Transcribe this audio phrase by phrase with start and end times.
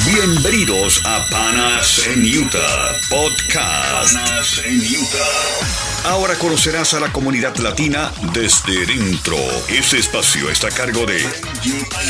[0.00, 4.14] Bienvenidos a Panas en Utah Podcast.
[4.14, 6.10] Panas en Utah.
[6.10, 9.36] Ahora conocerás a la comunidad latina desde dentro.
[9.68, 11.20] Ese espacio está a cargo de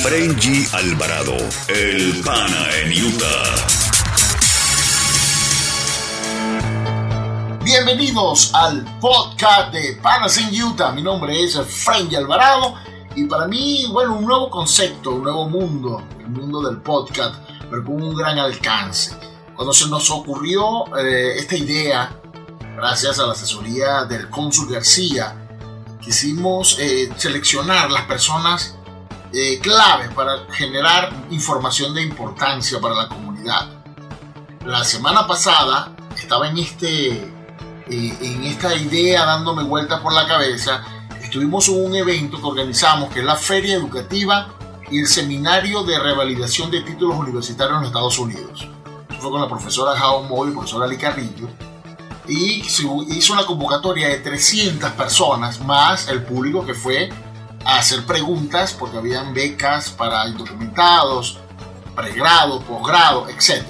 [0.02, 1.36] Frenji Alvarado,
[1.68, 3.56] el Pana en Utah.
[7.64, 10.92] Bienvenidos al podcast de Panas en Utah.
[10.92, 12.76] Mi nombre es Frenji Alvarado
[13.14, 17.34] y para mí, bueno, un nuevo concepto, un nuevo mundo, el mundo del podcast
[17.72, 19.16] pero con un gran alcance.
[19.56, 22.14] Cuando se nos ocurrió eh, esta idea,
[22.76, 25.48] gracias a la asesoría del cónsul García,
[25.98, 28.76] quisimos eh, seleccionar las personas
[29.32, 33.70] eh, clave para generar información de importancia para la comunidad.
[34.66, 37.32] La semana pasada estaba en, este,
[37.88, 40.84] en esta idea dándome vueltas por la cabeza.
[41.22, 44.58] Estuvimos en un evento que organizamos, que es la Feria Educativa
[44.90, 48.68] y el Seminario de Revalidación de Títulos Universitarios en los Estados Unidos.
[49.20, 51.48] fue con la profesora Jao Moy y profesora Ali Carrillo.
[52.26, 57.10] Y se hizo una convocatoria de 300 personas, más el público que fue
[57.64, 61.38] a hacer preguntas, porque habían becas para indocumentados,
[61.94, 63.64] pregrado, posgrado, etc.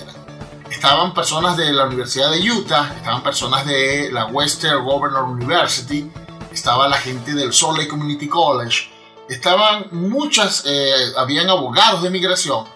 [0.70, 6.10] Estaban personas de la Universidad de Utah, estaban personas de la Western Governor University,
[6.50, 8.91] estaba la gente del Salt Community College,
[9.28, 12.66] estaban muchas, eh, habían abogados de migración,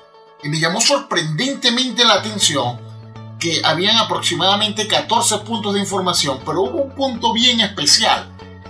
[0.42, 2.78] y me llamó sorprendentemente la atención
[3.38, 8.28] que habían aproximadamente 14 puntos de información, pero hubo un punto bien especial,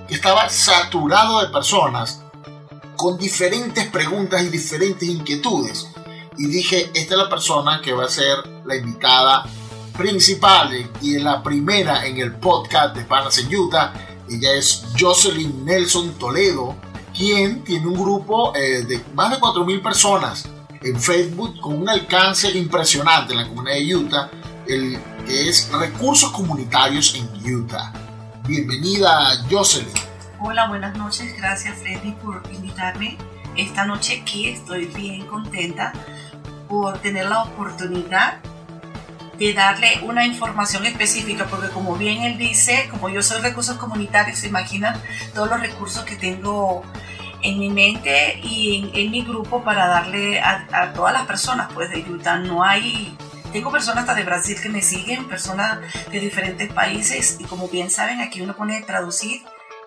[0.09, 2.23] que estaba saturado de personas
[2.97, 5.89] con diferentes preguntas y diferentes inquietudes.
[6.39, 9.45] Y dije, esta es la persona que va a ser la invitada
[9.97, 13.93] principal y la primera en el podcast de Panas en Utah.
[14.29, 16.77] Ella es Jocelyn Nelson Toledo,
[17.17, 20.49] quien tiene un grupo eh, de más de 4.000 personas
[20.83, 24.31] en Facebook con un alcance impresionante en la comunidad de Utah,
[24.67, 27.93] el, que es Recursos Comunitarios en Utah.
[28.47, 29.89] Bienvenida, Jocelyn.
[30.41, 31.35] Hola, buenas noches.
[31.39, 33.17] Gracias, Freddy, por invitarme.
[33.57, 35.93] Esta noche aquí estoy bien contenta
[36.69, 38.39] por tener la oportunidad
[39.39, 44.39] de darle una información específica, porque como bien él dice, como yo soy recursos comunitarios,
[44.39, 45.01] se imaginan
[45.35, 46.83] todos los recursos que tengo
[47.47, 52.01] en mi mente y en, mi grupo para darle a, todas las personas pues de
[52.11, 52.39] Utah.
[52.39, 53.17] No hay,
[53.53, 55.79] tengo personas hasta de Brasil que me siguen, personas
[56.11, 59.43] de diferentes países y como bien saben aquí uno pone traducir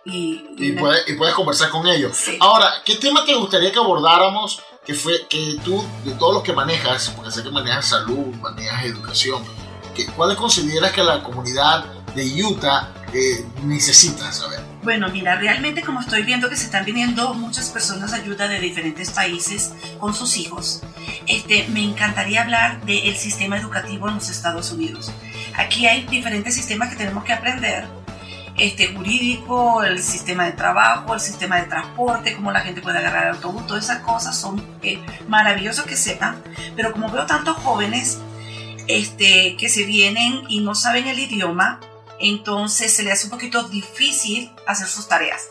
[0.06, 2.18] y, y, puedes conversar con ellos.
[2.40, 4.64] Ahora, ¿qué tema te gustaría que abordáramos?
[4.86, 8.86] Que fue que tú, de todos los que manejas, porque sé que manejas salud, manejas
[8.86, 9.44] educación,
[10.16, 14.59] ¿cuáles consideras que la comunidad de Utah eh, necesita saber?
[14.82, 19.12] Bueno, mira, realmente como estoy viendo que se están viniendo muchas personas ayuda de diferentes
[19.12, 20.82] países con sus hijos,
[21.28, 25.12] este, me encantaría hablar del sistema educativo en los Estados Unidos.
[25.58, 27.88] Aquí hay diferentes sistemas que tenemos que aprender
[28.56, 33.28] este, jurídico, el sistema de trabajo, el sistema de transporte, cómo la gente puede agarrar
[33.28, 36.42] el autobús, todas esas cosas son eh, maravillosas que sepan,
[36.78, 38.20] pero como veo tantos jóvenes
[38.88, 41.82] este, que se vienen y no saben el idioma,
[42.20, 45.48] entonces se le hace un poquito difícil hacer sus tareas.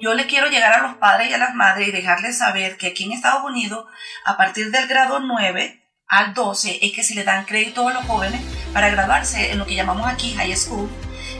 [0.00, 2.88] Yo le quiero llegar a los padres y a las madres y dejarles saber que
[2.88, 3.86] aquí en Estados Unidos,
[4.24, 8.04] a partir del grado 9 al 12, es que se le dan crédito a los
[8.04, 8.40] jóvenes
[8.72, 10.90] para graduarse en lo que llamamos aquí high school,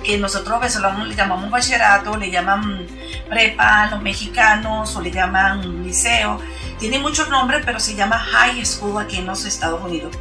[0.04, 2.86] que nosotros venezolanos le llamamos bachillerato, le llaman
[3.28, 6.40] prepa, los mexicanos, o le llaman liceo.
[6.78, 10.16] Tiene muchos nombres, pero se llama high school aquí en los Estados Unidos.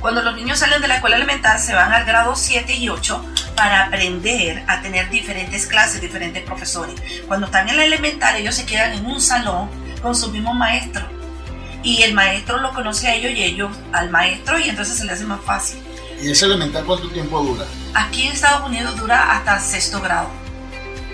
[0.00, 3.24] Cuando los niños salen de la escuela elemental se van al grado 7 y 8
[3.56, 6.94] para aprender a tener diferentes clases, diferentes profesores.
[7.26, 9.68] Cuando están en la elemental ellos se quedan en un salón
[10.00, 11.06] con su mismo maestro.
[11.82, 15.14] Y el maestro lo conoce a ellos y ellos al maestro y entonces se les
[15.14, 15.80] hace más fácil.
[16.20, 17.64] ¿Y ese elemental cuánto tiempo dura?
[17.94, 20.28] Aquí en Estados Unidos dura hasta sexto grado.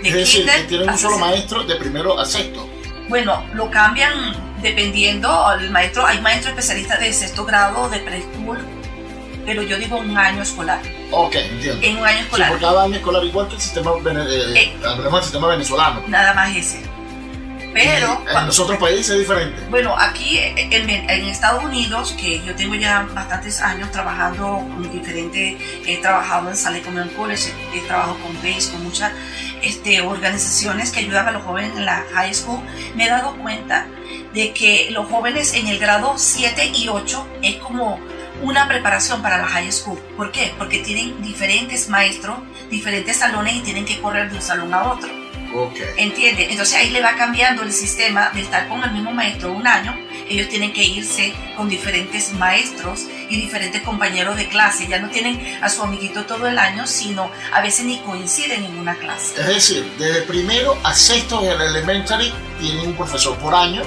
[0.03, 2.67] es decir, que tienen un solo maestro de primero a sexto.
[3.07, 4.13] Bueno, lo cambian
[4.61, 8.65] dependiendo, el maestro, hay maestros especialistas de sexto grado, de preschool,
[9.45, 10.79] pero yo digo un año escolar.
[11.11, 11.85] Ok, entiendo.
[11.85, 12.47] En un año escolar.
[12.47, 16.03] Sí, por cada año escolar, igual que el sistema, eh, eh, el sistema venezolano.
[16.07, 16.81] Nada más ese.
[17.75, 18.23] Pero.
[18.25, 19.61] en los otros países es diferente.
[19.69, 25.61] Bueno, aquí en, en, Estados Unidos, que yo tengo ya bastantes años trabajando con diferentes.
[25.85, 29.11] He trabajado en Sale Common College, he trabajado con BASE, con muchas
[29.65, 32.61] este, organizaciones que ayudan a los jóvenes en la high school.
[32.95, 33.87] Me he dado cuenta
[34.33, 37.99] de que los jóvenes en el grado 7 y 8 es como
[38.41, 39.97] una preparación para la high school.
[40.17, 40.53] ¿Por qué?
[40.57, 42.37] Porque tienen diferentes maestros,
[42.69, 45.09] diferentes salones y tienen que correr de un salón a otro.
[45.55, 45.87] Okay.
[45.97, 46.47] ¿Entiende?
[46.51, 49.95] Entonces ahí le va cambiando el sistema de estar con el mismo maestro un año.
[50.29, 54.87] Ellos tienen que irse con diferentes maestros y diferentes compañeros de clase.
[54.87, 58.77] Ya no tienen a su amiguito todo el año, sino a veces ni coinciden en
[58.77, 59.39] una clase.
[59.39, 63.83] Es decir, desde primero a sexto en el elementary tienen un profesor por año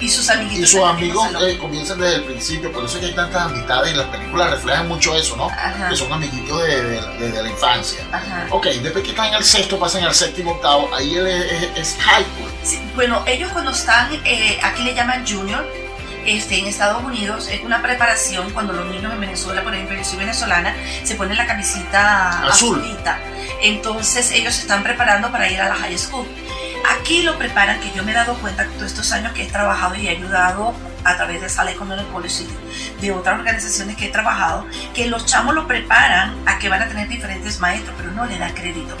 [0.00, 0.70] y sus amiguitos.
[0.70, 3.92] Y sus amigos eh, comienzan desde el principio, por eso es que hay tantas amistades
[3.92, 5.48] y las películas reflejan mucho eso, ¿no?
[5.88, 8.00] Que son amiguitos desde la infancia.
[8.10, 8.46] Ajá.
[8.50, 11.26] Ok, después que están en el sexto, pasan al séptimo, octavo, ahí él
[11.76, 12.50] es, high school.
[12.64, 15.66] Sí, bueno, ellos cuando están, eh, aquí le llaman junior,
[16.26, 20.04] este, en Estados Unidos es una preparación cuando los niños en Venezuela, por ejemplo, yo
[20.04, 22.78] soy venezolana, se ponen la camisita Azul.
[22.78, 23.18] azulita.
[23.62, 26.26] Entonces ellos se están preparando para ir a la high school.
[26.98, 29.46] Aquí lo preparan, que yo me he dado cuenta que todos estos años que he
[29.46, 30.74] trabajado y he ayudado
[31.04, 32.46] a través de Sala Economic Policy,
[33.00, 36.88] de otras organizaciones que he trabajado, que los chamos lo preparan a que van a
[36.88, 38.96] tener diferentes maestros, pero no le da crédito.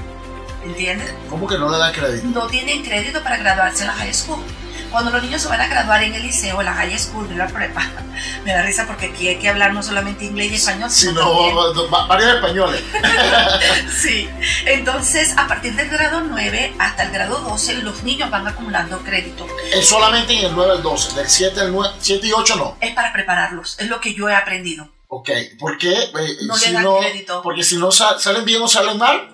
[0.64, 1.14] ¿Entiendes?
[1.28, 2.26] ¿Cómo que no le da crédito?
[2.28, 4.42] No tienen crédito para graduarse en la high school
[4.90, 7.38] cuando los niños se van a graduar en el liceo, en la high school, en
[7.38, 7.88] la prepa,
[8.44, 11.74] me da risa porque aquí hay que hablar no solamente inglés y español, sino
[12.08, 12.82] varios españoles.
[14.00, 14.28] sí,
[14.66, 19.46] entonces a partir del grado 9 hasta el grado 12 los niños van acumulando crédito.
[19.72, 22.76] Es solamente en el 9 al 12, del 7 al 9, 7 y 8 no.
[22.80, 24.88] Es para prepararlos, es lo que yo he aprendido.
[25.08, 25.28] Ok,
[25.58, 25.92] ¿por qué?
[25.92, 27.42] Eh, no si le dan crédito.
[27.42, 29.28] Porque si no salen bien o salen mal.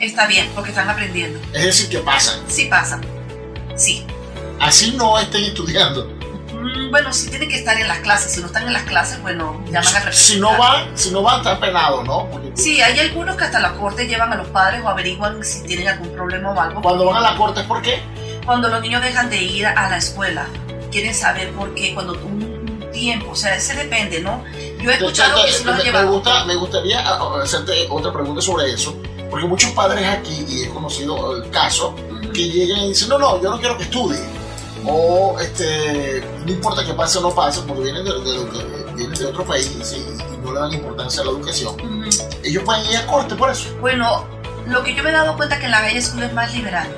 [0.00, 1.38] Está bien, porque están aprendiendo.
[1.52, 2.40] Es decir, que pasan.
[2.48, 3.00] Sí pasan.
[3.76, 4.04] Sí
[4.60, 6.06] así no estén estudiando.
[6.52, 8.32] Mm, bueno, sí tienen que estar en las clases.
[8.32, 11.38] Si no están en las clases, bueno, llaman a Si no van, si no van,
[11.38, 12.28] están penados, ¿no?
[12.54, 15.88] sí, hay algunos que hasta la corte llevan a los padres o averiguan si tienen
[15.88, 16.82] algún problema o algo.
[16.82, 18.00] Cuando van a la corte, ¿por qué?
[18.44, 20.46] Cuando los niños dejan de ir a la escuela.
[20.90, 21.94] Quieren saber por qué.
[21.94, 24.44] Cuando un tiempo, o sea, ese depende, ¿no?
[24.82, 28.42] Yo he escuchado que si los me, me, me gustaría ah, ah, hacerte otra pregunta
[28.42, 28.96] sobre eso.
[29.30, 31.94] Porque muchos padres aquí, y he conocido el caso,
[32.34, 34.39] que llegan y dicen, no, no, yo no quiero que estudie
[34.84, 39.70] o este, no importa que pase o no pase, porque vienen de, de, otro país
[39.92, 41.76] y, no le dan importancia a la educación,
[42.42, 43.74] ellos pueden ir a corte por eso.
[43.80, 44.26] Bueno,
[44.66, 46.88] lo que yo me he dado cuenta es que la high school es más liberal,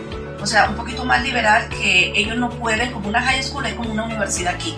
[0.41, 3.75] o sea, un poquito más liberal que ellos no pueden, como una high school es
[3.75, 4.77] como una universidad aquí.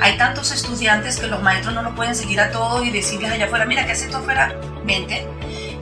[0.00, 3.44] Hay tantos estudiantes que los maestros no lo pueden seguir a todos y decirles allá
[3.46, 4.58] afuera, mira, ¿qué haces esto afuera?
[4.84, 5.26] Vente.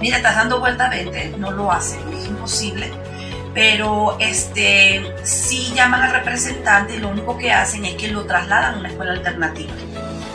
[0.01, 1.35] Mira, estás dando vuelta, vente.
[1.39, 2.93] No lo hacen, es imposible
[3.59, 8.77] pero este, sí llaman al representante y lo único que hacen es que lo trasladan
[8.77, 9.73] a una escuela alternativa.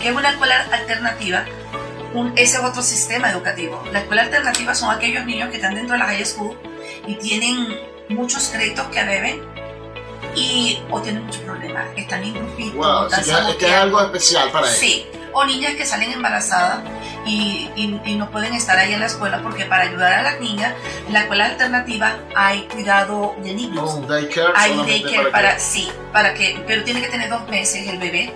[0.02, 1.46] ¿Qué es una escuela alternativa?
[2.14, 3.82] Un, ese es otro sistema educativo.
[3.94, 6.58] La escuela alternativa son aquellos niños que están dentro de la high school
[7.08, 7.80] y tienen
[8.10, 9.42] muchos créditos que deben
[10.36, 12.76] y o tienen muchos problemas, están en grupitos.
[12.76, 14.78] Wow, es que es algo especial para ellos.
[14.78, 16.80] Sí, o niñas que salen embarazadas
[17.26, 20.74] y, y, no pueden estar ahí en la escuela porque para ayudar a las niñas
[21.08, 24.00] en la escuela alternativa hay cuidado de niños.
[24.00, 27.98] No, daycare hay daycare para, sí, para que, pero tiene que tener dos meses el
[27.98, 28.34] bebé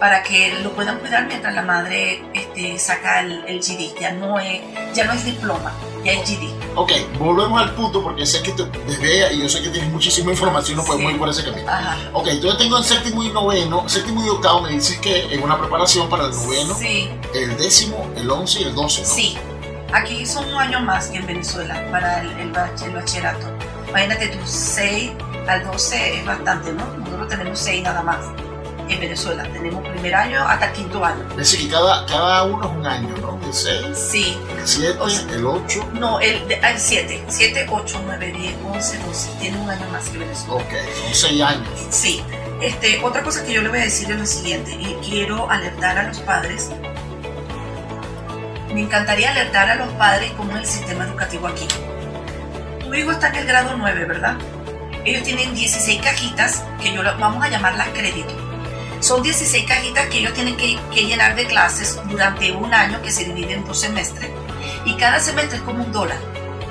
[0.00, 4.00] para que lo puedan cuidar mientras la madre este, saca el, el GD.
[4.00, 4.62] Ya no es,
[4.94, 6.50] ya no es diploma, ya es GD.
[6.74, 10.30] Ok, volvemos al punto porque sé que te desvea y yo sé que tienes muchísima
[10.30, 11.70] información, no podemos ir por ese camino.
[11.70, 11.98] Ajá.
[12.14, 15.58] Ok, entonces tengo en séptimo y noveno, séptimo y octavo me dices que es una
[15.58, 17.10] preparación para el noveno, sí.
[17.34, 19.08] el décimo, el once y el doce, ¿no?
[19.08, 19.36] Sí,
[19.92, 23.46] aquí son un año más que en Venezuela para el, el, bachillerato.
[23.90, 25.12] Imagínate tú, 6
[25.46, 26.86] al 12 es bastante, ¿no?
[26.86, 28.18] Nosotros tenemos 6 nada más
[28.92, 29.42] en Venezuela.
[29.44, 31.24] Tenemos primer año hasta quinto año.
[31.30, 33.40] Es decir, que cada, cada uno es un año, ¿no?
[33.46, 34.38] El 6, sí.
[34.58, 34.98] el 7,
[35.34, 35.90] el 8.
[35.94, 36.42] No, el
[36.76, 37.24] 7.
[37.28, 39.30] 7, 8, 9, 10, 11, 12.
[39.40, 40.54] Tiene un año más que Venezuela.
[40.54, 40.72] Ok,
[41.04, 41.68] son 6 años.
[41.90, 42.22] Sí.
[42.60, 45.98] Este, otra cosa que yo le voy a decir es lo siguiente, y quiero alertar
[45.98, 46.70] a los padres.
[48.72, 51.66] Me encantaría alertar a los padres cómo es el sistema educativo aquí.
[52.80, 54.36] Tu hijo está en el grado 9, ¿verdad?
[55.04, 58.49] Ellos tienen 16 cajitas que yo vamos a llamarlas crédito
[59.00, 63.24] son 16 cajitas que ellos tienen que, llenar de clases durante un año que se
[63.24, 64.30] divide en dos semestres.
[64.84, 66.18] Y cada semestre es como un dólar.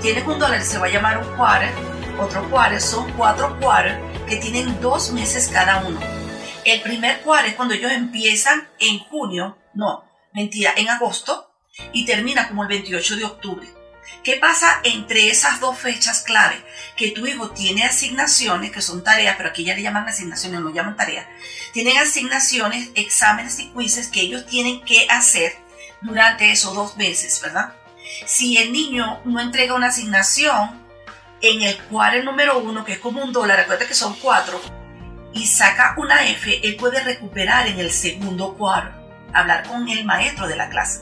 [0.02, 1.72] Tienes un dólar, se va a llamar un quarter.
[2.20, 6.00] Otro quarter son cuatro quarters que tienen dos meses cada uno.
[6.66, 11.52] El primer quarter es cuando ellos empiezan en junio, no, mentira, en agosto
[11.94, 13.79] y termina como el 28 de octubre.
[14.24, 16.62] ¿Qué pasa entre esas dos fechas clave?
[16.98, 20.74] Que tu hijo tiene asignaciones, que son tareas, pero aquí ya le llaman asignaciones, no
[20.74, 21.26] llaman tareas.
[21.74, 25.58] Tienen asignaciones, exámenes y quizzes que ellos tienen que hacer
[26.02, 27.74] durante esos dos meses, ¿verdad?
[28.26, 30.86] Si el niño no entrega una asignación
[31.42, 34.62] en el cuadro número uno, que es como un dólar, recuerda que son cuatro,
[35.34, 38.92] y saca una F, él puede recuperar en el segundo cuadro,
[39.34, 41.02] hablar con el maestro de la clase.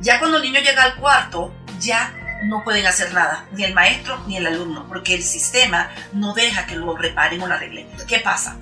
[0.00, 2.14] Ya cuando el niño llega al cuarto, ya
[2.44, 6.66] no pueden hacer nada, ni el maestro ni el alumno, porque el sistema no deja
[6.66, 7.88] que lo reparen o lo arreglen.
[8.06, 8.56] ¿Qué pasa?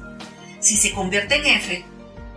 [0.60, 1.84] Si se convierte en F,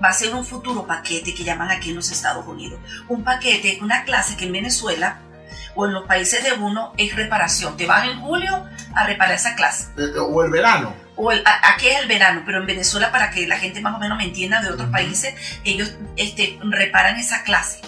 [0.04, 2.80] va a ser un futuro paquete que llaman aquí en los Estados Unidos.
[3.08, 5.20] Un paquete, una clase que en Venezuela
[5.76, 7.78] o en los países de uno es reparación.
[7.78, 8.66] Te vas en julio
[8.96, 9.88] a reparar esa clase.
[9.98, 10.96] Eh, o el verano.
[11.16, 14.00] O el, aquí es el verano, pero en Venezuela, para que la gente más o
[14.00, 17.80] menos me entienda de otros países, ellos este, reparan esa clase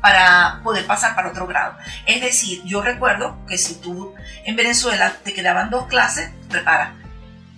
[0.00, 1.76] para poder pasar para otro grado.
[2.06, 4.14] Es decir, yo recuerdo que si tú
[4.44, 6.94] en Venezuela te quedaban dos clases, repara.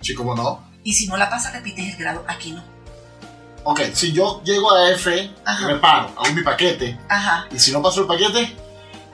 [0.01, 0.63] Sí, cómo no.
[0.83, 2.23] Y si no la pasas, repites el grado.
[2.27, 2.63] Aquí no.
[3.63, 5.31] Ok, si yo llego a F,
[5.67, 6.97] reparo, hago mi paquete.
[7.07, 7.45] Ajá.
[7.51, 8.55] Y si no paso el paquete,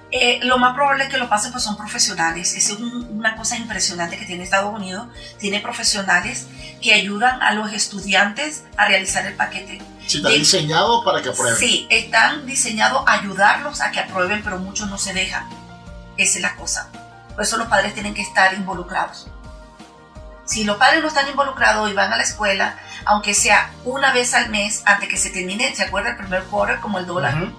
[0.10, 2.55] eh, lo más probable es que lo pasen pues son profesionales.
[2.55, 5.07] Esa es una cosa impresionante que tiene Estados Unidos.
[5.38, 6.48] Tiene profesionales
[6.81, 9.81] que ayudan a los estudiantes a realizar el paquete.
[10.08, 11.58] Sí, está diseñado para que aprueben.
[11.58, 15.48] Sí, están diseñados a ayudarlos a que aprueben, pero muchos no se dejan.
[16.16, 16.90] Esa es la cosa.
[17.36, 19.28] Por eso los padres tienen que estar involucrados.
[20.46, 24.34] Si los padres no están involucrados y van a la escuela, aunque sea una vez
[24.34, 27.52] al mes, antes que se termine, ¿se acuerda el primer quarter como el dólar?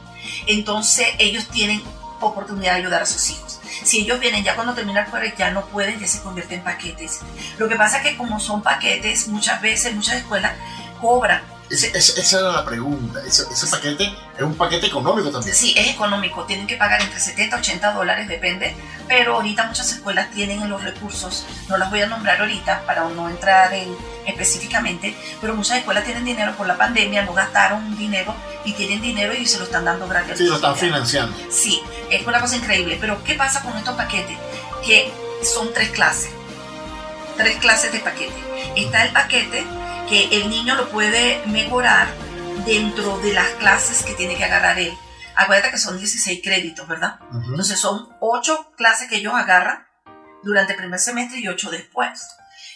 [0.47, 1.83] Entonces ellos tienen
[2.21, 3.61] oportunidad de ayudar a sus hijos.
[3.85, 6.65] Si ellos vienen ya cuando termina el quarter, ya no pueden, ya se convierten en
[6.65, 7.21] paquetes.
[7.59, 10.53] Lo que pasa es que como son paquetes, muchas veces, muchas escuelas
[10.99, 13.21] cobran esa era la pregunta.
[13.27, 14.05] Ese, paquete
[14.37, 15.55] es un paquete económico también.
[15.55, 16.45] Sí, es económico.
[16.45, 18.75] Tienen que pagar entre 70 y 80 dólares, depende.
[19.07, 21.45] Pero ahorita muchas escuelas tienen los recursos.
[21.69, 23.95] No las voy a nombrar ahorita para no entrar en
[24.27, 25.15] específicamente.
[25.41, 28.35] Pero muchas escuelas tienen dinero por la pandemia, no gastaron dinero
[28.65, 30.39] y tienen dinero y se lo están dando gratis.
[30.39, 31.37] Sí, lo están financiando.
[31.51, 32.97] Sí, es una cosa increíble.
[33.01, 34.39] Pero ¿qué pasa con estos paquetes?
[34.85, 36.31] Que son tres clases.
[37.37, 38.35] Tres clases de paquete.
[38.75, 39.65] Está el paquete
[40.09, 42.09] que el niño lo puede mejorar
[42.65, 44.93] dentro de las clases que tiene que agarrar él.
[45.37, 47.21] Acuérdate que son 16 créditos, ¿verdad?
[47.33, 49.87] Entonces son 8 clases que ellos agarran
[50.43, 52.27] durante el primer semestre y 8 después.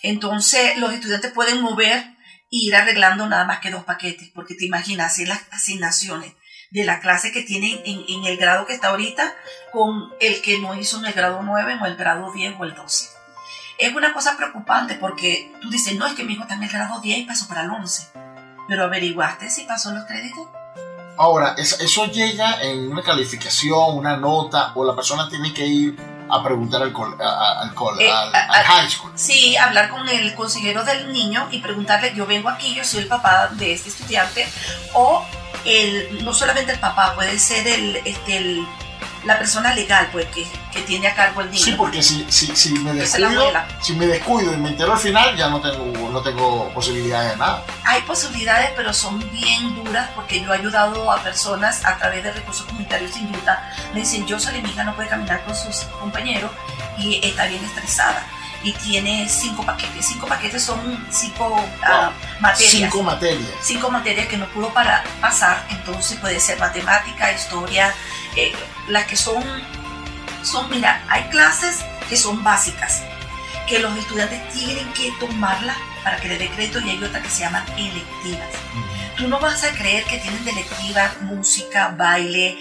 [0.03, 2.17] Entonces los estudiantes pueden mover e
[2.51, 6.35] ir arreglando nada más que dos paquetes, porque te imaginas hacer las asignaciones
[6.71, 9.35] de la clase que tienen en, en, el grado que está ahorita
[9.73, 12.75] con el que no hizo en el grado 9 o el grado 10 o el
[12.75, 13.22] 12
[13.79, 16.69] es una cosa preocupante porque tú dices, no, es que mi hijo está en el
[16.69, 18.09] grado 10 y pasó para el 11.
[18.69, 20.47] Pero averiguaste si pasó los créditos.
[21.19, 25.97] Ahora, ¿eso llega en una calificación, una nota, o la persona tiene que ir
[26.31, 29.13] a preguntar al, al, eh, al, high school?
[29.15, 33.09] Sí, hablar con el consejero del niño y preguntarle, yo vengo aquí, yo soy el
[33.09, 34.49] papá de este estudiante,
[34.95, 35.23] o
[35.67, 38.67] el, no solamente el papá, puede ser el, este, el
[39.25, 41.63] la persona legal pues que, que, tiene a cargo el niño.
[41.63, 43.45] Sí, porque si, si, si me descuido,
[43.81, 47.37] si me descuido y me entero al final, ya no tengo, no tengo posibilidades de
[47.37, 47.63] nada.
[47.85, 52.33] Hay posibilidades, pero son bien duras porque yo he ayudado a personas a través de
[52.33, 53.73] recursos comunitarios sin duda.
[53.95, 56.51] Me dicen, yo soy mi hija, no puede caminar con sus compañeros
[56.99, 58.27] y está bien estresada
[58.65, 60.07] y tiene cinco paquetes.
[60.07, 62.71] Cinco paquetes son cinco ah, materias.
[62.71, 63.51] Cinco materias.
[63.61, 65.65] Cinco materias que no pudo para pasar.
[65.71, 67.93] Entonces puede ser matemática, historia,
[68.37, 68.53] eh,
[68.89, 69.43] las que son,
[70.43, 73.03] son, mira, hay clases que son básicas,
[73.69, 77.31] que los estudiantes tienen que tomarlas para que le dé crédito y hay otras que
[77.31, 78.49] se llaman electivas.
[79.17, 82.59] Tú no vas a creer que tienen de electiva música, baile,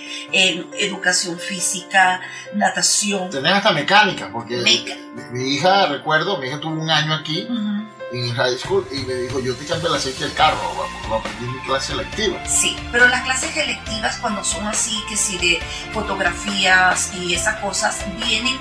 [0.78, 2.22] educación física,
[2.54, 3.30] natación.
[3.30, 7.48] Tenés hasta mecánica, porque mi, hija, recuerdo, mi hija tuvo un año aquí
[8.12, 10.58] en high school y me dijo, yo te cambio el aceite del carro,
[11.08, 12.46] lo aprendí en mi clase electiva.
[12.46, 15.60] Sí, pero las clases electivas cuando son así, que si de
[15.94, 18.58] fotografías y esas cosas, vienen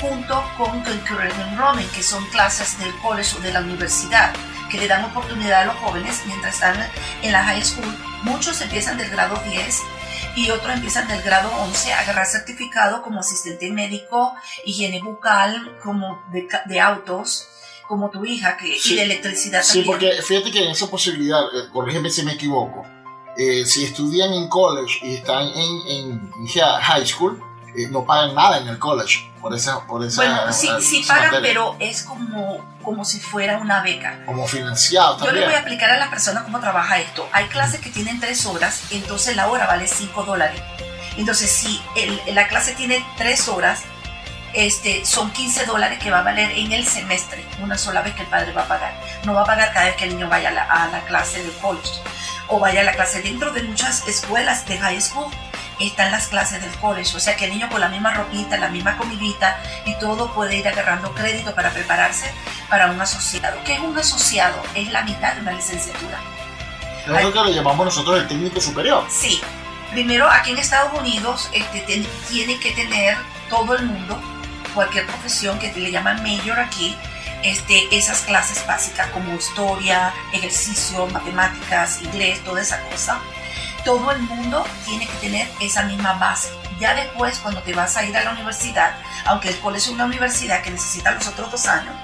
[0.00, 4.32] junto con Concurrent Enrollment, que son clases del college o de la universidad,
[4.70, 6.76] que le dan oportunidad a los jóvenes mientras están
[7.22, 7.96] en la high school.
[8.22, 9.82] Muchos empiezan del grado 10
[10.36, 16.22] y otros empiezan del grado 11 a agarrar certificado como asistente médico, higiene bucal, como
[16.30, 17.48] de autos,
[17.92, 21.68] como tu hija, que, y de electricidad sí, porque fíjate que en esa posibilidad, eh,
[21.70, 22.86] corrígeme si me equivoco,
[23.36, 27.38] eh, si estudian en college y están en, en, high school,
[27.76, 31.42] eh, no pagan nada en el college por esa por esa bueno sí, sí pagan
[31.42, 34.24] pero es como como si fuera una beca.
[34.24, 35.34] Como financiado también.
[35.34, 37.28] yo le voy a explicar a las personas cómo trabaja esto.
[37.32, 40.62] Hay clases que tienen tres horas entonces la hora vale cinco dólares.
[41.18, 43.82] Entonces si el, la clase tiene tres horas
[44.54, 48.22] este, son 15 dólares que va a valer en el semestre, una sola vez que
[48.22, 48.94] el padre va a pagar.
[49.24, 52.00] No va a pagar cada vez que el niño vaya a la, clase de college
[52.48, 53.22] o vaya a la clase.
[53.22, 55.30] Dentro de muchas escuelas de high school
[55.80, 58.68] están las clases del college, o sea que el niño con la misma ropita, la
[58.68, 62.32] misma comidita y todo puede ir agarrando crédito para prepararse
[62.68, 63.58] para un asociado.
[63.64, 64.62] ¿Qué es un asociado?
[64.74, 66.18] Es la mitad de una licenciatura.
[67.04, 69.04] Es lo que le llamamos nosotros el técnico superior.
[69.10, 69.40] Sí,
[69.92, 73.14] Primero, aquí en Estados Unidos este, tiene que tener
[73.50, 74.18] todo el mundo,
[74.72, 76.96] cualquier profesión que le llaman mayor aquí,
[77.42, 83.20] este, esas clases básicas como historia, ejercicio, matemáticas, inglés, toda esa cosa.
[83.84, 86.50] Todo el mundo tiene que tener esa misma base.
[86.78, 90.04] Ya después, cuando te vas a ir a la universidad, aunque el colegio es una
[90.04, 91.94] universidad que necesita los otros dos años,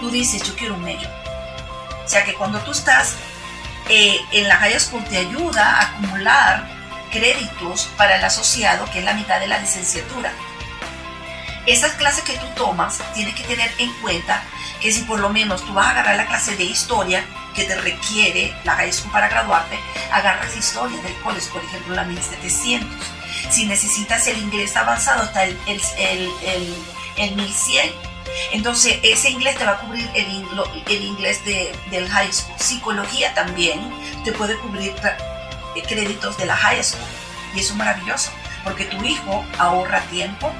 [0.00, 1.08] tú dices, yo quiero un medio.
[2.04, 3.16] O sea que cuando tú estás
[3.90, 6.68] eh, en la high school te ayuda a acumular
[7.10, 10.32] créditos para el asociado, que es la mitad de la licenciatura.
[11.68, 14.42] Esas clases que tú tomas, tienes que tener en cuenta
[14.80, 17.22] que si por lo menos tú vas a agarrar la clase de historia
[17.54, 19.78] que te requiere la high school para graduarte,
[20.10, 22.88] agarras historia del college, por ejemplo, la 1700.
[23.50, 26.74] Si necesitas el inglés avanzado, está el, el, el,
[27.16, 27.92] el 1100.
[28.52, 32.58] Entonces, ese inglés te va a cubrir el, inglés de, del high school.
[32.58, 33.78] Psicología también
[34.24, 34.94] te puede cubrir
[35.86, 37.04] créditos de la high school.
[37.54, 38.30] Y eso es maravilloso,
[38.64, 40.50] porque tu hijo ahorra tiempo,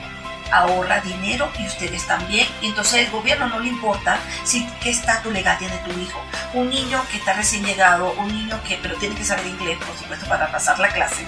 [0.50, 2.46] ahorra dinero y ustedes también.
[2.62, 6.20] Entonces el gobierno no le importa si qué estatus legal tiene tu hijo.
[6.54, 9.96] Un niño que está recién llegado, un niño que, pero tiene que saber inglés, por
[9.96, 11.26] supuesto, para pasar la clase.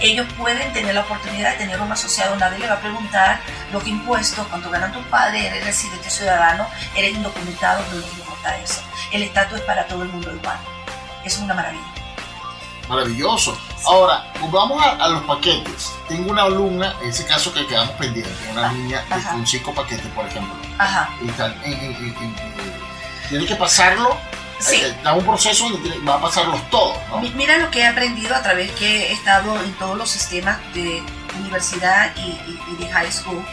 [0.00, 3.40] Ellos pueden tener la oportunidad de tener un asociado, nadie le va a preguntar
[3.72, 8.82] los impuestos, cuánto ganan tus padres, eres residente ciudadano, eres indocumentado, no les importa eso.
[9.10, 10.58] El estatus es para todo el mundo igual.
[11.24, 12.05] Eso es una maravilla.
[12.88, 13.58] Maravilloso.
[13.84, 15.92] Ahora, vamos a, los paquetes.
[16.08, 20.26] Tengo una alumna, en ese caso que quedamos pendientes, una niña con cinco paquetes, por
[20.26, 20.54] ejemplo.
[20.78, 21.10] Ajá.
[21.20, 21.28] Y
[23.28, 24.16] tiene que pasarlo.
[24.58, 24.76] Sí.
[24.76, 26.96] Eh, da un proceso donde va a pasarlos todos.
[27.34, 31.02] Mira lo que he aprendido a través que he estado en todos los sistemas de
[31.38, 33.44] universidad y, de high school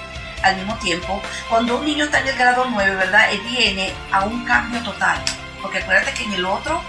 [0.44, 1.22] al mismo tiempo.
[1.50, 3.32] Cuando un niño está en el grado 9, ¿verdad?
[3.32, 5.22] Él viene a un cambio total.
[5.62, 6.82] Porque acuérdate que en el otro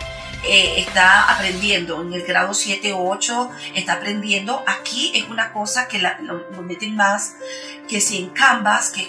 [0.46, 4.62] eh, está aprendiendo en el grado 7 o 8, está aprendiendo.
[4.66, 7.36] Aquí es una cosa que lo, meten más
[7.88, 9.02] que si en Canvas, que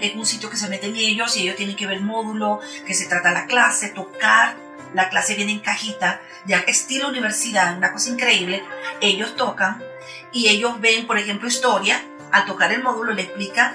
[0.00, 3.06] es un, sitio que se meten ellos y ellos tienen que ver módulo, que se
[3.06, 4.56] trata la clase, tocar.
[4.94, 8.62] La clase viene en cajita, ya estilo universidad, una cosa increíble.
[9.00, 9.82] Ellos tocan
[10.32, 12.02] y ellos ven, por ejemplo, historia.
[12.30, 13.74] Al tocar el módulo le explican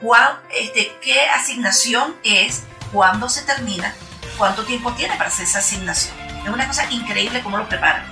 [0.00, 3.94] cuál, este, qué asignación es, cuándo se termina,
[4.36, 6.29] cuánto tiempo tiene para hacer esa asignación.
[6.44, 8.04] Es una cosa increíble cómo lo preparan.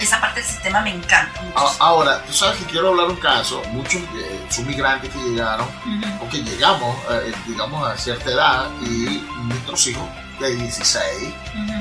[0.00, 1.42] Esa parte del sistema me encanta.
[1.78, 3.62] Ahora, tú sabes que quiero hablar un caso.
[3.70, 5.66] Muchos eh, son migrantes que llegaron
[6.20, 10.06] o que llegamos, eh, digamos, a cierta edad y nuestros hijos
[10.38, 11.34] de 16,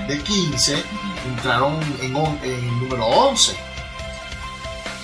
[0.07, 0.83] de 15,
[1.27, 3.57] entraron en, en, número 11.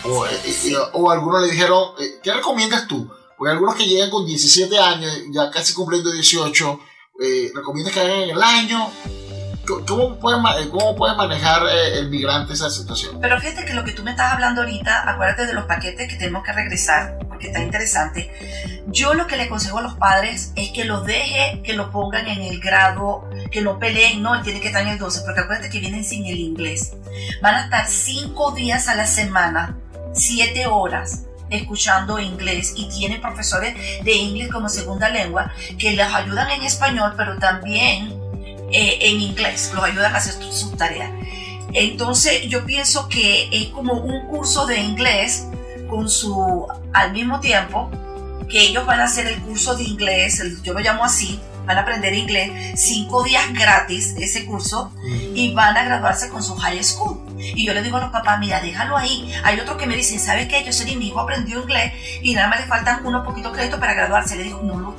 [0.03, 1.89] O, eh, o algunos le dijeron,
[2.23, 3.11] ¿qué recomiendas tú?
[3.37, 6.79] Porque algunos que llegan con 17 años, ya casi cumpliendo 18,
[7.53, 8.89] recomiendas que hagan el año
[9.87, 13.19] ¿Cómo puede, eh, cómo puede manejar eh, el migrante esa situación?
[13.21, 16.15] Pero fíjate que lo que tú me estás hablando ahorita, acuérdate de los paquetes que
[16.15, 18.31] tenemos que regresar, porque está interesante.
[18.87, 22.27] Yo lo que le aconsejo a los padres es que lo deje, que lo pongan
[22.27, 25.41] en el grado, que no peleen, no, él tiene que estar en el 12, porque
[25.41, 26.93] acuérdate que vienen sin el inglés.
[27.41, 29.77] Van a estar cinco días a la semana,
[30.13, 36.49] siete horas escuchando inglés y tienen profesores de inglés como segunda lengua que les ayudan
[36.49, 38.20] en español, pero también
[38.71, 41.11] eh, en inglés, los ayudan a hacer sus tareas.
[41.73, 45.47] Entonces yo pienso que es como un curso de inglés
[45.89, 47.89] con su, al mismo tiempo
[48.49, 51.81] que ellos van a hacer el curso de inglés, yo lo llamo así, van a
[51.81, 54.91] aprender inglés, cinco días gratis ese curso
[55.33, 57.21] y van a graduarse con su high school.
[57.37, 59.33] Y yo le digo a los papás, mira, déjalo ahí.
[59.43, 60.63] Hay otros que me dicen, ¿sabes qué?
[60.63, 63.93] Yo soy mi hijo aprendió inglés y nada más le faltan unos poquitos créditos para
[63.93, 64.35] graduarse.
[64.35, 64.95] Le digo, no,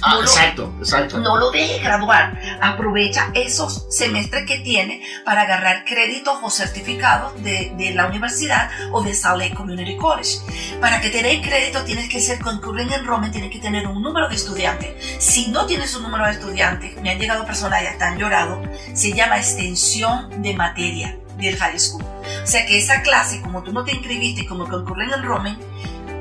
[0.00, 1.18] no, no, Ah, exacto, exacto.
[1.18, 2.38] No lo deje graduar.
[2.60, 9.02] Aprovecha esos semestres que tiene para agarrar créditos o certificados de, de la universidad o
[9.02, 10.38] de Salt Lake Community College.
[10.80, 14.28] Para que te den crédito tienes que ser concurrent enrollment, tienes que tener un número
[14.28, 14.90] de estudiantes.
[15.18, 18.60] Si no tienes un número de estudiantes, me han llegado personas ya están llorado,
[18.94, 22.02] se llama extensión de materia del high school.
[22.02, 25.58] O sea que esa clase, como tú no te inscribiste como concurrent enrollment,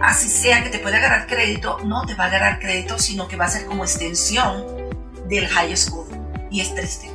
[0.03, 3.37] así sea que te pueda agarrar crédito, no te va a agarrar crédito, sino que
[3.37, 4.65] va a ser como extensión
[5.27, 6.05] del high school.
[6.51, 7.09] Y es triste.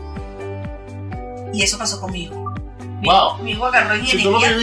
[1.52, 2.52] Y eso pasó conmigo.
[3.00, 3.38] Mi, wow.
[3.38, 4.56] mi hijo agarró ingeniería.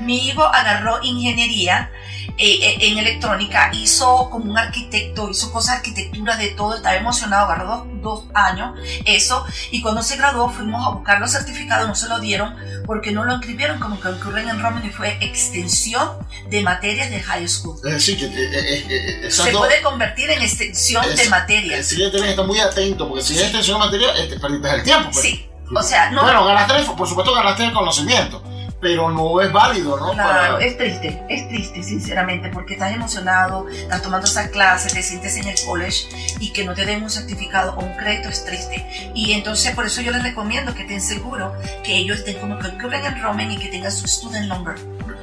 [0.00, 1.90] Mi hijo agarró ingeniería
[2.36, 6.96] eh, eh, en electrónica, hizo como un arquitecto, hizo cosas de arquitectura de todo, estaba
[6.96, 11.94] emocionado, agarró dos, años eso, y cuando se graduó fuimos a buscar los certificados, no
[11.94, 12.54] se lo dieron
[12.86, 16.08] porque no lo inscribieron como que ocurren en Roman y fue extensión
[16.48, 17.76] de materias de high school.
[17.84, 21.86] Es decir, que eh, se puede convertir en extensión de materias.
[21.86, 25.10] Sí, que estar muy atento, porque si es extensión de materia, este, perdiste el tiempo.
[25.12, 25.24] Pues.
[25.24, 25.46] Sí.
[25.74, 26.22] O sea, no.
[26.22, 28.42] Bueno, ganaste, por supuesto, ganaste el conocimiento
[28.80, 30.12] pero no es válido, ¿no?
[30.12, 35.36] Claro, es triste, es triste, sinceramente, porque estás emocionado, estás tomando esa clase, te sientes
[35.36, 39.12] en el college y que no te den un certificado o un crédito es triste.
[39.14, 41.52] Y entonces, por eso yo les recomiendo que estén seguros
[41.84, 44.74] que ellos estén como concurrent enrollment y que tengan su student number.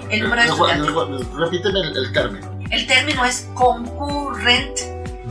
[0.10, 1.34] El número de estudiantes.
[1.34, 2.60] Repíteme el, el término.
[2.70, 4.78] El término es concurrent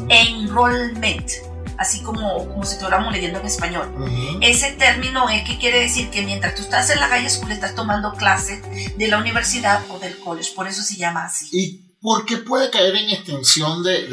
[0.08, 1.45] enrollment
[1.78, 3.92] así como, como si estuviéramos leyendo en español.
[4.40, 7.74] Ese término es que quiere decir que mientras tú estás en la high school estás
[7.74, 8.62] tomando clases
[8.96, 11.48] de la universidad o del college, por eso se llama así.
[11.52, 14.06] ¿Y por qué puede caer en extensión de,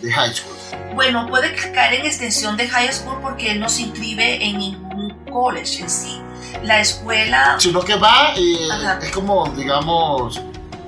[0.00, 0.56] de, high school?
[0.94, 5.82] Bueno, puede caer en extensión de high school porque no se inscribe en ningún college
[5.82, 6.20] en sí.
[6.62, 7.56] La escuela...
[7.58, 8.58] Sino que va, y
[9.00, 10.40] es como, digamos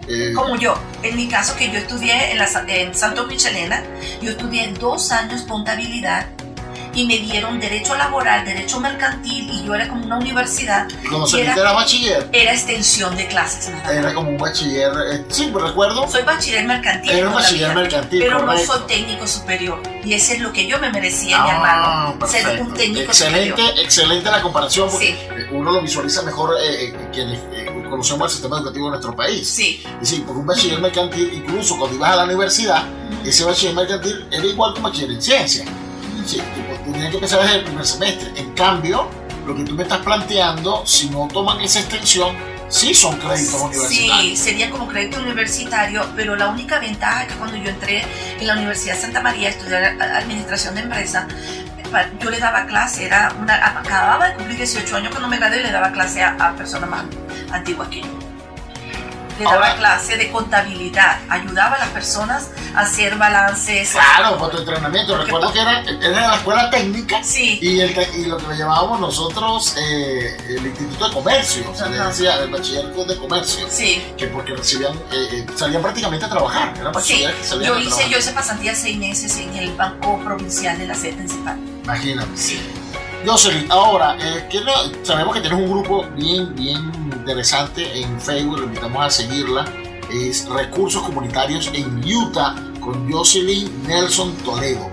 [0.09, 3.83] eh, Como yo, en mi caso que yo estudié en, la, en Santo Michelena,
[4.21, 6.27] yo estudié dos años contabilidad
[6.95, 10.89] y me dieron derecho laboral, derecho mercantil y yo era como una universidad.
[11.03, 12.29] ¿Y cuando saliste era, bachiller?
[12.33, 13.71] Era extensión de clases.
[13.91, 16.09] Era como un bachiller, eh, sí, recuerdo.
[16.09, 17.11] Soy bachiller mercantil.
[17.11, 19.81] Era un bachiller mercantil, Pero no soy técnico superior.
[20.05, 22.27] Y ese es lo que yo me merecía, mi ah, hermano.
[22.27, 23.85] Ser un técnico excelente, superior.
[23.85, 25.17] Excelente la comparación porque
[25.51, 27.41] uno lo visualiza mejor eh, eh quienes
[27.89, 29.49] conocemos el sistema educativo de nuestro país.
[29.49, 29.83] Sí.
[30.01, 32.85] Y sí, porque un bachiller mercantil, incluso cuando ibas a la universidad,
[33.25, 35.65] ese bachiller mercantil era igual que un bachiller en ciencia.
[36.27, 36.41] Sí,
[36.85, 38.33] tenías que empezar desde el primer semestre.
[38.37, 39.09] En cambio,
[39.47, 42.35] lo que tú me estás planteando, si no toman esa extensión,
[42.69, 44.19] sí son créditos universitarios.
[44.19, 48.05] Sí, sería como crédito universitario, pero la única ventaja es que cuando yo entré
[48.41, 51.29] en la Universidad de Santa María a estudiar administración de empresa,
[52.21, 55.63] yo le daba clase, era una, acababa de cumplir 18 años cuando me gradué y
[55.63, 57.05] le daba clase a, a personas más
[57.53, 58.25] antiguas que yo
[59.39, 63.91] le daba clase de contabilidad, ayudaba a las personas a hacer balances.
[63.91, 65.17] Claro, tu entrenamiento.
[65.17, 67.59] Recuerdo que era, era en la escuela técnica sí.
[67.61, 71.89] y, el, y lo que le llamábamos nosotros eh, el Instituto de Comercio, o sea,
[71.89, 73.67] le decía el bachillerato de comercio.
[73.69, 74.05] Sí.
[74.17, 76.75] Que porque recibían, eh, eh, salían prácticamente a trabajar.
[76.79, 77.25] Era sí.
[77.25, 81.15] que yo hice, yo hice pasantía seis meses en el Banco Provincial de la sede
[81.15, 81.74] principal.
[81.85, 82.37] Imagínate.
[82.37, 82.61] Sí.
[83.27, 84.47] Jocelyn, ahora, eh,
[85.03, 89.65] sabemos que tienes un grupo bien, bien interesante en Facebook, lo invitamos a seguirla.
[90.13, 94.91] Es Recursos Comunitarios en Utah con Jocelyn Nelson Toledo.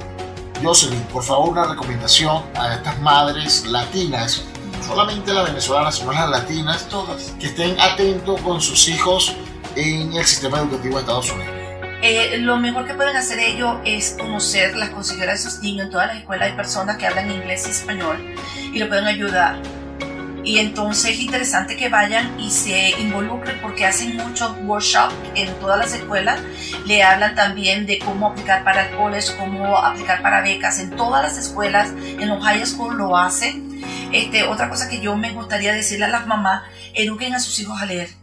[0.63, 4.43] Jocelyn, por favor, una recomendación a estas madres latinas,
[4.85, 9.35] solamente las venezolanas, sino las latinas, todas, que estén atentos con sus hijos
[9.75, 11.60] en el sistema educativo de Estados Unidos.
[12.03, 15.85] Eh, lo mejor que pueden hacer ellos es conocer las consejeras de sus niños.
[15.85, 18.17] En todas las escuelas hay personas que hablan inglés y español
[18.73, 19.61] y lo pueden ayudar.
[20.43, 25.77] Y entonces es interesante que vayan y se involucren porque hacen muchos workshops en todas
[25.77, 26.39] las escuelas.
[26.87, 30.79] Le hablan también de cómo aplicar para college, cómo aplicar para becas.
[30.79, 33.83] En todas las escuelas, en los high school lo hacen.
[34.11, 36.63] Este, otra cosa que yo me gustaría decirle a las mamás,
[36.95, 38.20] eduquen a sus hijos a leer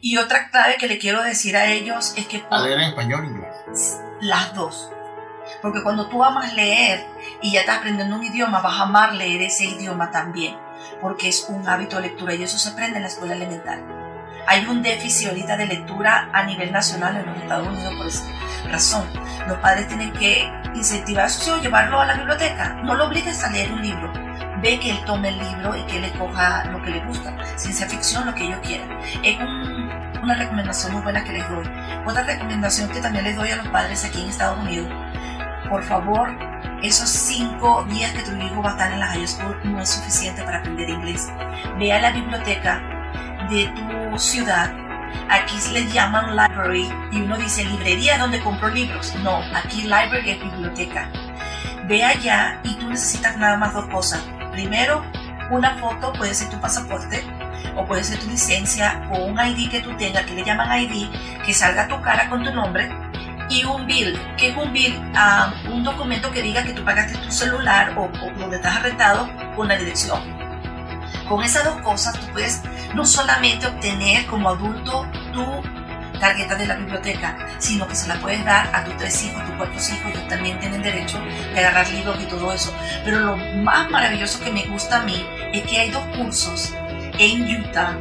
[0.00, 2.44] y otra clave que le quiero decir a ellos es que...
[2.50, 4.00] ¿A leer en español o inglés?
[4.20, 4.90] Las dos.
[5.62, 7.04] Porque cuando tú amas leer
[7.42, 10.56] y ya estás aprendiendo un idioma, vas a amar leer ese idioma también.
[11.00, 13.84] Porque es un hábito de lectura y eso se aprende en la escuela elemental.
[14.46, 18.24] Hay un déficit ahorita de lectura a nivel nacional en los Estados Unidos por esa
[18.70, 19.08] razón.
[19.46, 22.74] Los padres tienen que incentivar a sus hijos, llevarlo a la biblioteca.
[22.84, 24.28] No lo obligues a leer un libro
[24.62, 27.36] ve que él tome el libro y que él le coja lo que le gusta,
[27.56, 28.90] ciencia ficción, lo que ellos quieran.
[29.22, 29.36] Es
[30.28, 31.66] una recomendación muy buena que les doy.
[32.06, 34.92] Otra recomendación que también les doy a los padres aquí en Estados Unidos,
[35.70, 36.28] por favor,
[36.82, 39.88] esos cinco días que tu hijo va a estar en la high school no es
[39.88, 41.28] suficiente para aprender inglés.
[41.78, 42.82] Ve a la biblioteca
[43.48, 44.70] de tu ciudad.
[45.30, 49.14] Aquí se llaman library y uno dice librería donde compro libros.
[49.22, 51.08] No, aquí library es biblioteca.
[51.86, 55.04] Ve allá y tú necesitas nada más dos cosas Primero,
[55.50, 57.24] una foto puede ser tu pasaporte
[57.76, 61.08] o puede ser tu licencia o un ID que tú tengas, que le llaman ID,
[61.44, 62.90] que salga tu cara con tu nombre
[63.50, 67.18] y un bill, que es un bill, ah, un documento que diga que tú pagaste
[67.18, 70.20] tu celular o, o donde estás arrestado con la dirección.
[71.28, 72.62] Con esas dos cosas tú puedes
[72.94, 75.44] no solamente obtener como adulto tu
[76.18, 79.54] tarjeta de la biblioteca, sino que se la puedes dar a tus tres hijos, tus
[79.56, 82.72] cuatro hijos, ellos también tienen derecho de agarrar libros y todo eso.
[83.04, 86.74] Pero lo más maravilloso que me gusta a mí es que hay dos cursos
[87.18, 87.96] en Utah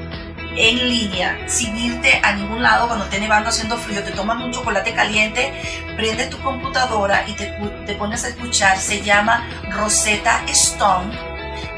[0.58, 4.52] en línea, sin irte a ningún lado cuando esté nevando haciendo frío, te tomas un
[4.52, 5.54] chocolate caliente,
[5.96, 7.46] prendes tu computadora y te,
[7.86, 11.16] te pones a escuchar, se llama Rosetta Stone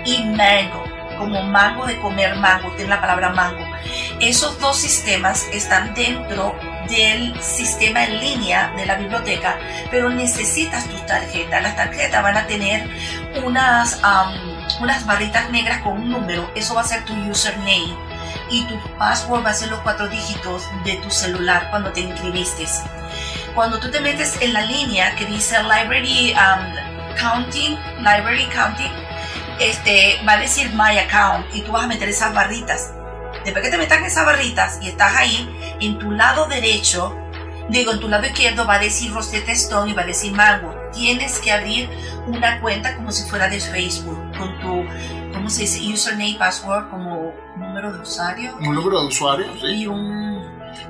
[0.06, 3.64] y Mango como mango de comer mango, tiene la palabra mango.
[4.22, 6.56] Esos dos sistemas están dentro
[6.88, 9.60] del sistema en línea de la biblioteca,
[9.92, 11.62] pero necesitas tus tarjetas.
[11.62, 12.90] Las tarjetas van a tener
[13.46, 14.00] unas,
[14.80, 17.96] unas barritas negras con un número, eso va a ser tu username.
[18.52, 22.66] y tu password va a ser los cuatro dígitos de tu celular cuando te inscribiste.
[23.54, 28.92] Cuando tú te metes en la línea que dice Library um, Counting, Library Counting,
[29.60, 32.92] este, va a decir My Account y tú vas a meter esas barritas.
[33.44, 37.16] Después que te metas en esas barritas y estás ahí, en tu lado derecho,
[37.70, 40.76] digo, en tu lado izquierdo va a decir Rosetta Stone y va a decir Mango.
[40.94, 41.90] Tienes que abrir
[42.28, 44.86] una cuenta como si fuera de Facebook, con tu,
[45.34, 45.82] ¿cómo se dice?
[45.94, 48.56] Username, password, como número de usuario.
[48.60, 49.68] Un número de usuario, sí.
[49.68, 50.40] Y un...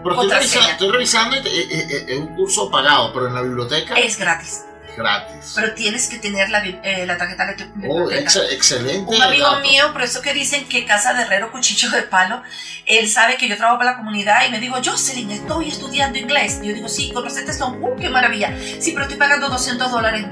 [0.03, 3.33] Pero estoy revisando, estoy revisando y, eh, eh, eh, es un curso pagado, pero en
[3.33, 4.63] la biblioteca Es gratis.
[4.89, 5.53] es gratis.
[5.55, 9.13] Pero tienes que tener la, eh, la tarjeta de tu Oh, ex- excelente.
[9.15, 9.61] Un amigo dato.
[9.61, 12.41] mío, por eso que dicen que casa de herrero, cuchillo de palo,
[12.85, 16.59] él sabe que yo trabajo para la comunidad y me dijo, Jocelyn, estoy estudiando inglés.
[16.61, 18.53] Y yo digo, sí, con Rosetta Stone, ¡uh, qué maravilla!
[18.79, 20.25] Sí, pero estoy pagando 200 dólares.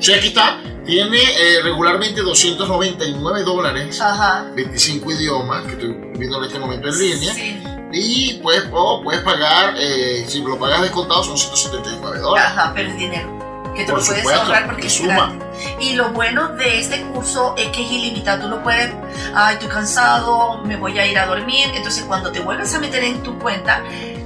[0.00, 0.58] Está.
[0.84, 4.46] Tiene eh, regularmente 299 dólares, Ajá.
[4.54, 7.34] 25 idiomas, que estoy viendo en este momento en línea.
[7.34, 7.62] Sí.
[7.92, 12.50] Y puedes, oh, puedes pagar, eh, si lo pagas descontado, son 179 dólares.
[12.52, 13.36] Ajá, pero es dinero.
[13.74, 15.14] Que te Por lo puedes supuesto, ahorrar porque es suma.
[15.14, 15.42] gratis.
[15.80, 18.44] Y lo bueno de este curso es que es ilimitado.
[18.44, 18.90] Tú lo puedes,
[19.34, 21.68] ay, estoy cansado, me voy a ir a dormir.
[21.74, 23.82] Entonces, cuando te vuelves a meter en tu cuenta,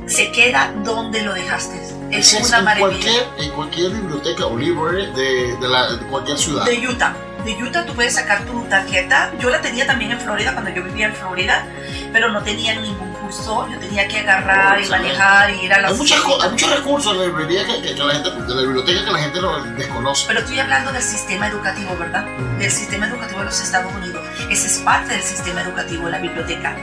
[0.07, 1.81] se queda donde lo dejaste.
[2.11, 2.89] Es una en maravilla.
[2.89, 6.65] cualquier, en cualquier biblioteca o library de, de, la, de cualquier ciudad.
[6.65, 7.15] De Utah.
[7.45, 9.33] De Utah tú puedes sacar tu tarjeta.
[9.39, 11.65] Yo la tenía también en Florida cuando yo vivía en Florida,
[12.13, 13.67] pero no tenía ningún curso.
[13.71, 15.09] Yo tenía que agarrar y Excelente.
[15.09, 17.95] manejar y ir a la Hay, muchas hay muchos recursos en la librería que, que-
[17.95, 20.25] que la gente, de la biblioteca que la gente no desconoce.
[20.27, 22.25] Pero estoy hablando del sistema educativo, ¿verdad?
[22.59, 24.23] Del sistema educativo de los Estados Unidos.
[24.51, 26.77] Ese es parte del sistema educativo, la biblioteca.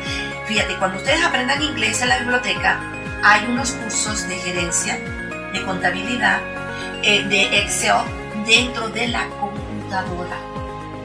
[0.47, 2.79] Fíjate, cuando ustedes aprendan inglés en la biblioteca,
[3.23, 4.99] hay unos cursos de gerencia,
[5.53, 6.39] de contabilidad,
[7.03, 7.95] eh, de Excel
[8.45, 10.37] dentro de la computadora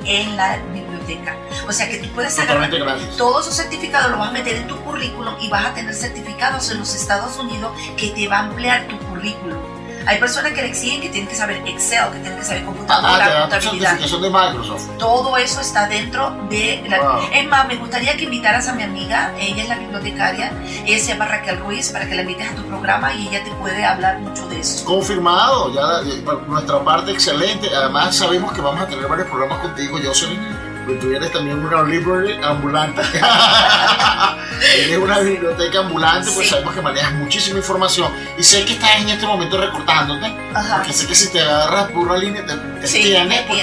[0.05, 1.37] en la biblioteca.
[1.68, 3.16] O sea que tú puedes gratis.
[3.16, 6.70] todos esos certificados los vas a meter en tu currículum y vas a tener certificados
[6.70, 9.71] en los Estados Unidos que te va a ampliar tu currículum.
[10.06, 12.66] Hay personas que le exigen que tienen que saber Excel, que tienen que saber Ah,
[12.66, 13.98] computadora, tu contabilidad.
[13.98, 14.88] de Microsoft.
[14.98, 17.00] Todo eso está dentro de la...
[17.00, 17.20] Wow.
[17.32, 20.52] Es más, me gustaría que invitaras a mi amiga, ella es la bibliotecaria,
[20.84, 23.50] ella se llama Raquel Ruiz, para que la invites a tu programa y ella te
[23.52, 24.84] puede hablar mucho de eso.
[24.84, 27.68] Confirmado, ya por nuestra parte excelente.
[27.74, 30.71] Además sabemos que vamos a tener varios programas contigo, Jocelyn.
[30.84, 33.02] Porque tú eres también una library ambulante.
[34.76, 36.50] eres una biblioteca ambulante, pues Sí.
[36.50, 38.12] sabemos que manejas muchísima información.
[38.38, 40.76] Y sé que estás en este momento recortándote, Ajá.
[40.78, 43.62] porque sé que si te agarras por una línea te, te Sí, tienes, porque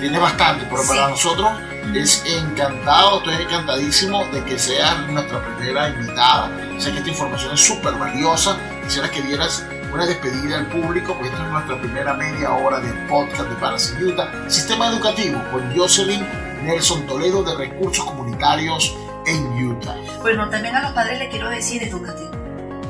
[0.00, 0.66] tienes bastante.
[0.70, 0.88] Pero Sí.
[0.88, 1.50] para nosotros
[1.94, 6.50] es encantado, estoy encantadísimo de que seas nuestra primera invitada.
[6.78, 8.56] Sé que esta información es súper valiosa.
[8.84, 12.90] Quisiera que dieras una despedida al público, porque esta es nuestra primera media hora de
[13.08, 14.28] podcast de Paras en Utah.
[14.48, 16.26] Sistema educativo con Jocelyn
[16.64, 18.94] Nelson Toledo de Recursos Comunitarios
[19.26, 19.96] en Utah.
[20.22, 22.22] Bueno, también a los padres les quiero decir, edúcate.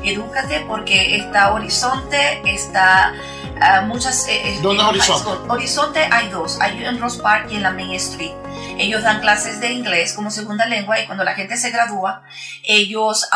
[0.03, 3.13] Edúcate porque está Horizonte, está
[3.59, 4.27] ah, muchas...
[4.27, 5.51] eh, eh, ¿Dónde es Horizonte?
[5.51, 8.33] Horizonte hay dos, hay en Ross Park y en la Main Street.
[8.77, 12.23] Ellos dan clases de inglés como segunda lengua y cuando la gente se gradúa,
[12.63, 13.27] ellos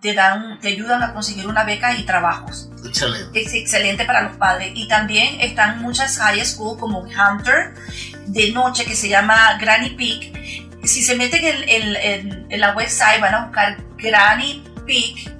[0.00, 2.70] te dan, te ayudan a conseguir una beca y trabajos.
[2.84, 3.40] Excelente.
[3.40, 4.72] Es excelente para los padres.
[4.74, 7.74] Y también están muchas high school como Hunter
[8.26, 10.84] de noche que se llama Granny Peak.
[10.84, 15.32] Si se meten en, en- en- en la website van a buscar Granny Peak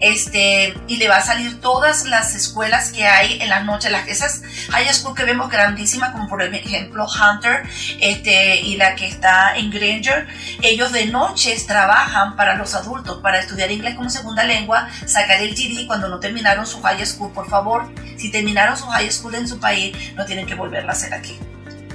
[0.00, 4.06] este, y le va a salir todas las escuelas que hay en las noches, las,
[4.06, 7.64] esas high school que vemos grandísimas, como por ejemplo Hunter
[8.00, 10.28] este, y la que está en Granger,
[10.62, 15.54] ellos de noches trabajan para los adultos, para estudiar inglés como segunda lengua, sacar el
[15.54, 19.48] GD cuando no terminaron su high school, por favor, si terminaron su high school en
[19.48, 21.36] su país, no tienen que volverla a hacer aquí.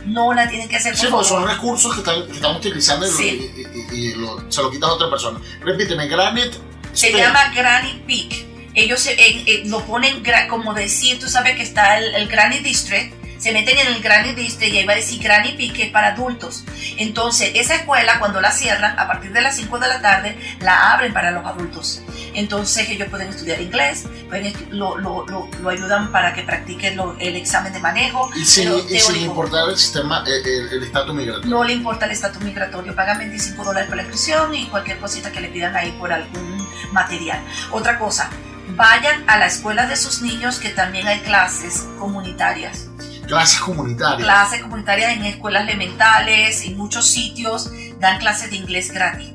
[0.05, 3.09] No la tienen que hacer Sí, porque son recursos que, están, que están utilizando y,
[3.11, 3.51] lo- Sí.
[3.55, 5.39] y- y- y lo- se lo quitas a otra persona.
[5.61, 6.57] Repíteme, Granite
[6.93, 8.45] Se llama Granny Peak.
[8.75, 12.59] Ellos se- eh, eh, lo ponen como decir, tú sabes que está el, el Granny
[12.59, 15.83] District, se meten en el Granny District y ahí va a decir Granny Peak que
[15.83, 16.63] es para adultos.
[16.97, 20.93] Entonces, esa escuela cuando la cierran, a partir de las 5 de la tarde, la
[20.93, 22.01] abren para los adultos.
[22.35, 26.95] Entonces, ellos pueden estudiar inglés, pueden estu- lo, lo- lo- lo ayudan para que practiquen
[26.97, 28.29] lo- el examen de manejo.
[28.35, 31.49] Y sin, y importar el sistema, eh, el el estatus migratorio.
[31.49, 35.31] No le importa el estatus migratorio, pagan 25 dólares por la inscripción y cualquier cosita
[35.31, 37.39] que le pidan ahí por algún material.
[37.71, 38.29] Otra cosa,
[38.75, 42.87] vayan a la escuela de sus niños que también hay clases comunitarias.
[43.27, 44.21] Clases comunitarias.
[44.23, 47.69] Clases comunitarias en escuelas elementales, en muchos sitios
[47.99, 49.29] dan clases de inglés gratis.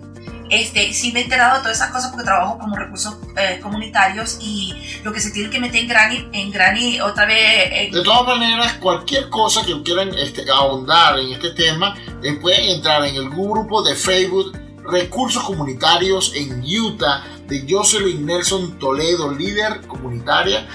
[0.50, 4.38] Este, sí me he enterado de todas esas cosas porque trabajo como recursos eh, comunitarios
[4.40, 8.02] y lo que se tiene que meter en Granny, en Granny otra vez, en- De
[8.02, 13.14] todas maneras, cualquier cosa que quieran este, ahondar en este tema, eh, pueden entrar en
[13.16, 20.66] el grupo de Facebook recursos comunitarios en Utah de Jocelyn Nelson Toledo, líder comunitaria.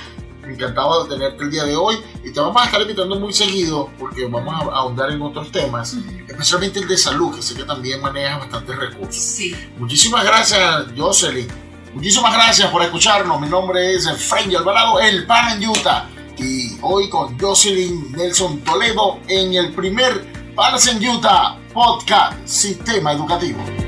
[0.48, 4.26] Encantaba tenerte el día de hoy y te vamos a estar invitando muy seguido porque
[4.26, 5.96] vamos a ahondar en otros temas,
[6.28, 9.24] especialmente el de salud, que sé que también maneja bastantes recursos.
[9.24, 9.56] Sí.
[9.78, 11.48] Muchísimas gracias, Jocelyn.
[11.94, 13.40] Muchísimas gracias por escucharnos.
[13.40, 16.10] Mi nombre es Frenny Alvarado, el pan en Utah.
[16.38, 23.83] Y hoy con Jocelyn Nelson Toledo en el primer Panas en Utah Podcast Sistema Educativo.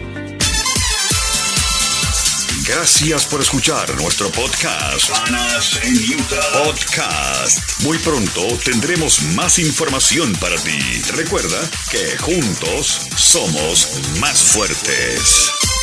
[2.67, 5.09] Gracias por escuchar nuestro podcast.
[5.11, 7.81] Panas en Utah Podcast.
[7.83, 10.79] Muy pronto tendremos más información para ti.
[11.13, 15.74] Recuerda que juntos somos más fuertes.